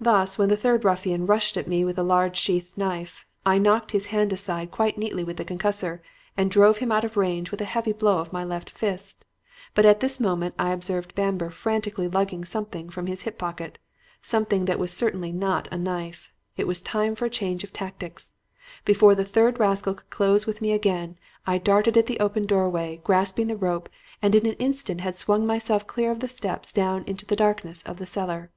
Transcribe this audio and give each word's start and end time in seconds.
"Thus, 0.00 0.38
when 0.38 0.48
the 0.48 0.56
third 0.56 0.82
ruffian 0.82 1.26
rushed 1.26 1.58
at 1.58 1.68
me 1.68 1.84
with 1.84 1.98
a 1.98 2.02
large 2.02 2.38
sheath 2.38 2.72
knife, 2.74 3.26
I 3.44 3.58
knocked 3.58 3.90
his 3.90 4.06
hand 4.06 4.32
aside 4.32 4.70
quite 4.70 4.96
neatly 4.96 5.22
with 5.24 5.36
the 5.36 5.44
concussor 5.44 6.00
and 6.38 6.50
drove 6.50 6.78
him 6.78 6.90
out 6.90 7.04
of 7.04 7.18
range 7.18 7.50
with 7.50 7.60
a 7.60 7.66
heavy 7.66 7.92
blow 7.92 8.16
of 8.16 8.32
my 8.32 8.44
left 8.44 8.70
fist. 8.70 9.26
But 9.74 9.84
at 9.84 10.00
this 10.00 10.18
moment 10.18 10.54
I 10.58 10.70
observed 10.70 11.14
Bamber 11.14 11.50
frantically 11.50 12.08
lugging 12.08 12.46
something 12.46 12.88
from 12.88 13.08
his 13.08 13.24
hip 13.24 13.36
pocket; 13.38 13.76
something 14.22 14.64
that 14.64 14.78
was 14.78 14.90
certainly 14.90 15.32
not 15.32 15.68
a 15.70 15.76
knife. 15.76 16.32
It 16.56 16.66
was 16.66 16.80
time 16.80 17.14
for 17.14 17.26
a 17.26 17.28
change 17.28 17.62
of 17.62 17.74
tactics. 17.74 18.32
Before 18.86 19.14
the 19.14 19.22
third 19.22 19.60
rascal 19.60 19.92
could 19.92 20.08
close 20.08 20.46
with 20.46 20.62
me 20.62 20.72
again, 20.72 21.18
I 21.46 21.58
darted 21.58 21.98
at 21.98 22.06
the 22.06 22.20
open 22.20 22.46
doorway, 22.46 23.02
grasped 23.04 23.36
the 23.46 23.54
rope, 23.54 23.90
and 24.22 24.34
in 24.34 24.46
an 24.46 24.54
instant 24.56 25.02
had 25.02 25.18
swung 25.18 25.46
myself 25.46 25.86
clear 25.86 26.10
of 26.10 26.20
the 26.20 26.28
steps 26.28 26.72
down 26.72 27.04
into 27.06 27.26
the 27.26 27.36
darkness 27.36 27.82
of 27.82 27.98
the 27.98 28.06
cellar. 28.06 28.50